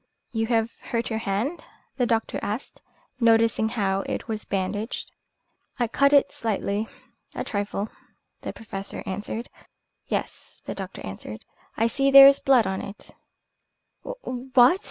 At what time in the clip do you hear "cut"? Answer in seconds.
5.87-6.11